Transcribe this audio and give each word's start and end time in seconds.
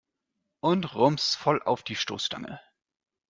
Und 0.61 0.95
rums, 0.95 1.35
voll 1.35 1.61
auf 1.61 1.83
die 1.83 1.95
Stoßstange! 1.95 2.59